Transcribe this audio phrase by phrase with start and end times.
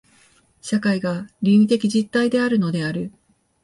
[0.61, 3.11] 社会が倫理的実体であるのである。